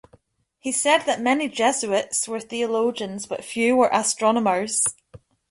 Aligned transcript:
He 0.57 0.71
said 0.71 1.03
that 1.03 1.21
many 1.21 1.47
Jesuits 1.47 2.27
were 2.27 2.39
theologians, 2.39 3.27
but 3.27 3.45
few 3.45 3.75
were 3.75 3.91
astronomers. 3.93 4.83